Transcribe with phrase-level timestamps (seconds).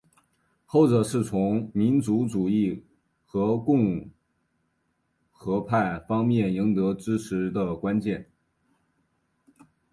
[0.65, 2.83] 后者是从民族主义
[3.23, 4.09] 和共
[5.29, 8.27] 和派方面赢得支持的关键。